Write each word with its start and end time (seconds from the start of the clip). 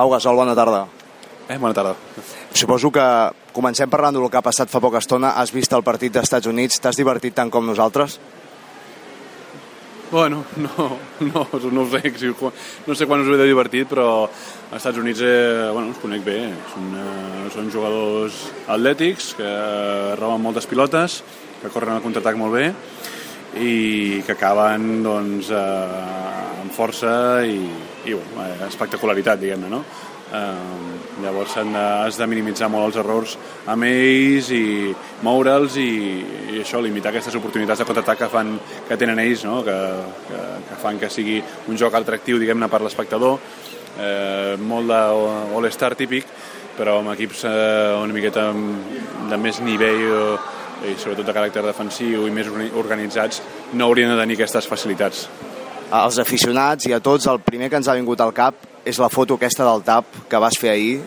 Pau 0.00 0.08
Gasol, 0.08 0.32
bona 0.32 0.54
tarda. 0.56 0.86
Eh, 1.46 1.58
bona 1.60 1.74
tarda. 1.76 1.92
Suposo 2.56 2.88
que 2.88 3.04
comencem 3.52 3.90
parlant 3.92 4.16
del 4.16 4.30
que 4.32 4.38
ha 4.38 4.40
passat 4.40 4.70
fa 4.72 4.80
poca 4.80 4.96
estona. 4.96 5.34
Has 5.36 5.50
vist 5.52 5.74
el 5.76 5.82
partit 5.84 6.14
dels 6.14 6.24
Estats 6.24 6.48
Units? 6.48 6.78
T'has 6.80 6.96
divertit 6.96 7.34
tant 7.36 7.50
com 7.52 7.66
nosaltres? 7.68 8.14
Bueno, 10.10 10.38
no, 10.64 10.86
no, 11.20 11.42
no 11.52 11.82
ho 11.84 11.90
sé, 11.92 12.14
no 12.86 12.96
sé 12.96 13.06
quan 13.10 13.20
us 13.20 13.28
he 13.28 13.44
divertit, 13.44 13.90
però 13.92 14.06
als 14.24 14.78
Estats 14.78 15.02
Units 15.02 15.20
eh, 15.20 15.68
bueno, 15.68 15.92
us 15.92 16.00
conec 16.00 16.24
bé. 16.24 16.38
Són, 16.72 16.88
eh, 16.96 17.44
són 17.52 17.68
jugadors 17.68 18.40
atlètics 18.72 19.34
que 19.36 19.52
roben 20.16 20.40
moltes 20.40 20.70
pilotes, 20.70 21.20
que 21.60 21.68
corren 21.68 21.98
al 21.98 22.06
contraatac 22.06 22.40
molt 22.40 22.56
bé 22.56 22.72
i 23.60 24.22
que 24.24 24.32
acaben 24.32 25.02
doncs, 25.04 25.52
eh, 25.52 26.49
amb 26.60 26.72
força 26.74 27.12
i, 27.46 27.58
i 28.06 28.14
bueno, 28.14 28.66
espectacularitat, 28.68 29.40
diguem-ne, 29.40 29.70
no? 29.72 29.84
Eh, 30.30 31.22
llavors 31.24 31.56
de, 31.58 31.80
has 32.04 32.18
de 32.20 32.26
minimitzar 32.30 32.68
molt 32.70 32.86
els 32.86 32.98
errors 33.02 33.32
amb 33.66 33.82
ells 33.88 34.52
i 34.54 34.92
moure'ls 35.26 35.74
i, 35.82 35.88
i 36.54 36.60
això, 36.62 36.78
limitar 36.78 37.10
aquestes 37.10 37.34
oportunitats 37.40 37.82
de 37.82 37.86
contraatac 37.88 38.20
que, 38.22 38.28
fan, 38.30 38.52
que 38.86 38.98
tenen 39.00 39.18
ells, 39.18 39.42
no? 39.48 39.58
que, 39.66 39.74
que, 40.28 40.44
que 40.68 40.78
fan 40.84 41.02
que 41.02 41.10
sigui 41.10 41.40
un 41.66 41.80
joc 41.80 41.98
atractiu, 41.98 42.38
diguem-ne, 42.38 42.70
per 42.70 42.82
l'espectador, 42.84 43.40
eh, 43.98 44.54
molt 44.62 44.94
d'All-Star 44.94 45.96
típic, 45.98 46.30
però 46.78 47.00
amb 47.00 47.10
equips 47.16 47.44
eh, 47.50 47.98
una 47.98 48.14
miqueta 48.14 48.48
de 49.30 49.40
més 49.40 49.58
nivell 49.66 50.06
eh, 50.14 50.92
i 50.92 50.94
sobretot 50.96 51.26
de 51.26 51.34
caràcter 51.36 51.66
defensiu 51.66 52.24
i 52.28 52.32
més 52.32 52.48
organitzats, 52.78 53.42
no 53.74 53.90
haurien 53.90 54.14
de 54.14 54.22
tenir 54.22 54.38
aquestes 54.38 54.70
facilitats. 54.70 55.26
Als 55.90 56.20
aficionats 56.22 56.86
i 56.86 56.92
a 56.94 57.00
tots, 57.02 57.26
el 57.26 57.40
primer 57.42 57.66
que 57.70 57.78
ens 57.80 57.88
ha 57.90 57.96
vingut 57.98 58.20
al 58.22 58.30
cap 58.34 58.68
és 58.86 58.98
la 59.02 59.08
foto 59.10 59.34
aquesta 59.34 59.66
del 59.66 59.82
tap 59.82 60.06
que 60.30 60.38
vas 60.40 60.56
fer 60.58 60.70
ahir, 60.70 61.00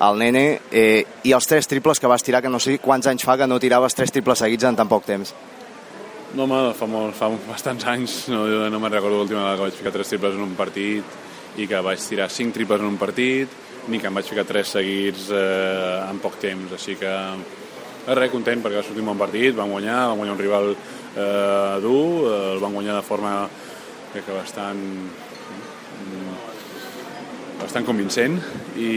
al 0.00 0.16
nene, 0.18 0.60
eh, 0.72 1.04
i 1.28 1.34
els 1.36 1.46
tres 1.46 1.68
triples 1.68 2.00
que 2.00 2.08
vas 2.08 2.24
tirar, 2.24 2.40
que 2.42 2.48
no 2.48 2.58
sé 2.58 2.78
quants 2.80 3.06
anys 3.06 3.24
fa 3.26 3.36
que 3.36 3.46
no 3.46 3.60
tiraves 3.60 3.94
tres 3.94 4.10
triples 4.10 4.40
seguits 4.40 4.64
en 4.64 4.80
tan 4.80 4.88
poc 4.88 5.04
temps. 5.04 5.34
No, 6.34 6.46
home, 6.46 6.72
fa, 6.78 6.86
molt, 6.86 7.14
fa 7.18 7.28
bastants 7.48 7.84
anys, 7.90 8.16
no, 8.32 8.44
no 8.70 8.80
me'n 8.80 8.92
recordo 8.92 9.18
l'última 9.18 9.42
vegada 9.42 9.58
que 9.58 9.66
vaig 9.68 9.78
ficar 9.82 9.92
tres 9.92 10.12
triples 10.14 10.36
en 10.38 10.44
un 10.46 10.56
partit 10.58 11.58
i 11.58 11.66
que 11.66 11.80
vaig 11.82 12.00
tirar 12.00 12.30
cinc 12.30 12.54
triples 12.54 12.80
en 12.80 12.86
un 12.86 12.98
partit, 12.98 13.50
ni 13.90 13.98
que 13.98 14.08
em 14.08 14.14
vaig 14.14 14.28
ficar 14.28 14.46
tres 14.48 14.72
seguits 14.76 15.30
eh, 15.34 16.06
en 16.06 16.20
poc 16.22 16.38
temps, 16.40 16.72
així 16.76 16.96
que 17.00 17.10
eh, 17.10 18.14
res, 18.14 18.30
content 18.32 18.62
perquè 18.62 18.80
va 18.80 18.86
sortir 18.86 19.04
un 19.04 19.12
bon 19.12 19.20
partit, 19.20 19.52
vam 19.58 19.74
guanyar, 19.74 20.04
vam 20.12 20.22
guanyar 20.22 20.36
un 20.36 20.42
rival 20.44 20.70
eh, 20.70 21.74
dur, 21.82 22.30
eh, 22.30 22.38
el 22.54 22.62
vam 22.62 22.78
guanyar 22.78 23.00
de 23.00 23.06
forma 23.06 23.34
crec 24.12 24.26
que 24.26 24.36
bastant 24.36 24.80
bastant 27.60 27.84
convincent 27.84 28.38
i, 28.80 28.90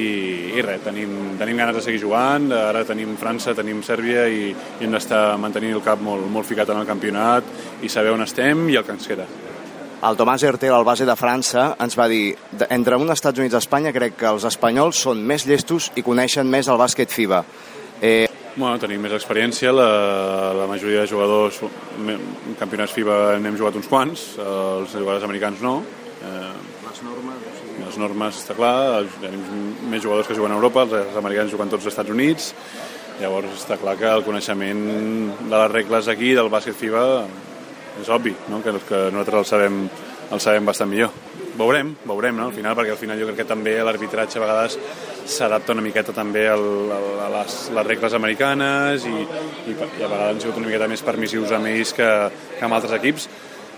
i 0.55 0.63
res, 0.63 0.81
tenim, 0.85 1.35
tenim 1.39 1.59
ganes 1.59 1.77
de 1.77 1.83
seguir 1.83 2.01
jugant, 2.01 2.47
ara 2.55 2.83
tenim 2.87 3.17
França, 3.19 3.55
tenim 3.57 3.81
Sèrbia 3.85 4.25
i, 4.31 4.51
i 4.53 4.85
hem 4.85 4.93
d'estar 4.95 5.35
mantenint 5.41 5.75
el 5.75 5.83
cap 5.85 6.01
molt, 6.01 6.25
molt 6.31 6.47
ficat 6.47 6.71
en 6.71 6.79
el 6.81 6.87
campionat 6.87 7.83
i 7.83 7.91
saber 7.91 8.13
on 8.15 8.23
estem 8.25 8.69
i 8.71 8.79
el 8.79 8.87
que 8.87 8.95
ens 8.95 9.09
queda. 9.09 9.27
El 10.03 10.17
Tomàs 10.19 10.43
Hertel, 10.43 10.73
el 10.75 10.83
base 10.83 11.05
de 11.07 11.15
França, 11.15 11.69
ens 11.79 11.95
va 11.95 12.09
dir 12.11 12.33
entre 12.67 12.97
un 12.99 13.11
Estats 13.13 13.39
Units 13.39 13.55
i 13.55 13.59
Espanya 13.61 13.93
crec 13.95 14.17
que 14.19 14.31
els 14.31 14.43
espanyols 14.49 14.99
són 15.05 15.21
més 15.23 15.45
llestos 15.47 15.93
i 15.95 16.03
coneixen 16.03 16.49
més 16.51 16.71
el 16.71 16.79
bàsquet 16.81 17.11
FIBA. 17.11 17.43
Eh... 18.01 18.42
Bueno, 18.53 18.77
tenim 18.77 19.01
més 19.01 19.15
experiència, 19.17 19.71
la, 19.73 19.87
la 20.53 20.67
majoria 20.69 21.01
de 21.01 21.09
jugadors, 21.09 21.57
campionats 22.59 22.93
FIBA 22.93 23.39
n'hem 23.41 23.57
jugat 23.57 23.79
uns 23.79 23.89
quants, 23.89 24.27
els 24.37 24.93
jugadors 24.93 25.25
americans 25.25 25.63
no. 25.65 25.79
Eh... 26.21 26.51
Les 26.85 27.01
normes 27.07 27.61
les 27.83 27.97
normes 27.97 28.37
està 28.37 28.53
clar, 28.57 29.03
tenim 29.21 29.41
més 29.89 30.03
jugadors 30.03 30.29
que 30.29 30.37
juguen 30.37 30.53
a 30.53 30.59
Europa, 30.59 30.85
els 30.85 31.17
americans 31.19 31.51
juguen 31.51 31.71
tots 31.71 31.83
als 31.85 31.95
Estats 31.95 32.13
Units, 32.13 32.51
llavors 33.19 33.57
està 33.57 33.79
clar 33.81 33.97
que 33.99 34.09
el 34.09 34.25
coneixement 34.25 34.83
de 35.41 35.53
les 35.53 35.71
regles 35.73 36.09
aquí 36.13 36.35
del 36.37 36.49
bàsquet 36.53 36.77
FIBA 36.77 37.03
és 38.01 38.09
obvi, 38.13 38.33
no? 38.49 38.61
que, 38.61 38.73
que 38.87 39.01
nosaltres 39.13 39.41
el 39.41 39.49
sabem, 39.49 39.81
el 40.29 40.41
sabem 40.45 40.69
bastant 40.69 40.93
millor. 40.93 41.13
Veurem, 41.53 41.93
veurem, 42.09 42.37
no? 42.37 42.47
al 42.49 42.55
final, 42.55 42.75
perquè 42.77 42.95
al 42.95 43.01
final 43.01 43.19
jo 43.21 43.29
crec 43.29 43.43
que 43.43 43.49
també 43.49 43.75
l'arbitratge 43.85 44.39
a 44.39 44.45
vegades 44.45 44.77
s'adapta 45.29 45.75
una 45.75 45.83
miqueta 45.85 46.11
també 46.15 46.47
al, 46.49 46.65
a 46.91 47.29
les, 47.37 47.57
les 47.77 47.85
regles 47.87 48.15
americanes 48.17 49.05
i, 49.07 49.13
i, 49.13 49.75
i 49.75 49.75
a 49.77 50.09
vegades 50.09 50.29
han 50.31 50.41
sigut 50.41 50.57
una 50.59 50.67
miqueta 50.71 50.89
més 50.89 51.05
permissius 51.05 51.53
amb 51.53 51.69
ells 51.69 51.93
que, 51.95 52.09
que 52.57 52.65
amb 52.65 52.79
altres 52.79 52.97
equips, 52.97 53.29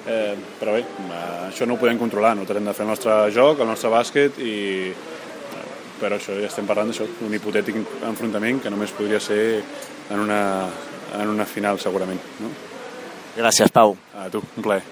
Eh, 0.06 0.38
però 0.60 0.76
bé, 0.76 0.84
eh, 0.86 1.48
això 1.48 1.66
no 1.66 1.74
ho 1.74 1.82
podem 1.82 1.98
controlar, 1.98 2.36
no 2.38 2.46
hem 2.46 2.68
de 2.70 2.74
fer 2.78 2.86
el 2.86 2.92
nostre 2.92 3.14
joc, 3.34 3.60
el 3.60 3.68
nostre 3.72 3.90
bàsquet 3.90 4.38
i 4.38 4.54
eh, 4.94 5.64
però 6.00 6.20
això 6.20 6.36
ja 6.38 6.46
estem 6.46 6.68
parlant 6.70 6.92
d'això, 6.92 7.08
un 7.26 7.34
hipotètic 7.34 7.80
enfrontament 8.06 8.62
que 8.62 8.70
només 8.70 8.94
podria 8.94 9.20
ser 9.20 9.64
en 10.12 10.20
una, 10.20 10.70
en 11.18 11.32
una 11.34 11.46
final 11.50 11.82
segurament. 11.82 12.22
No? 12.40 12.54
Gràcies, 13.36 13.74
Pau. 13.74 13.98
A 14.14 14.30
tu, 14.30 14.44
un 14.46 14.64
plaer. 14.64 14.84